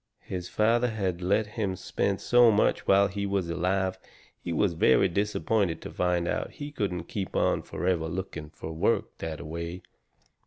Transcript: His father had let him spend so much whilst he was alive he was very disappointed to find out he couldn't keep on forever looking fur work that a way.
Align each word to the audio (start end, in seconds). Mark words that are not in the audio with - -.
His 0.23 0.49
father 0.49 0.89
had 0.89 1.21
let 1.21 1.45
him 1.45 1.75
spend 1.75 2.21
so 2.21 2.49
much 2.49 2.87
whilst 2.87 3.13
he 3.13 3.27
was 3.27 3.51
alive 3.51 3.99
he 4.41 4.51
was 4.51 4.73
very 4.73 5.07
disappointed 5.07 5.79
to 5.83 5.91
find 5.91 6.27
out 6.27 6.53
he 6.53 6.71
couldn't 6.71 7.03
keep 7.03 7.35
on 7.35 7.61
forever 7.61 8.07
looking 8.07 8.49
fur 8.49 8.71
work 8.71 9.15
that 9.19 9.39
a 9.39 9.45
way. 9.45 9.83